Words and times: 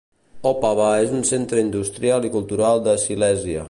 Opava 0.51 0.87
és 1.03 1.13
un 1.19 1.21
centre 1.33 1.61
industrial 1.67 2.29
i 2.31 2.35
cultural 2.39 2.87
de 2.91 3.01
Silèsia. 3.09 3.59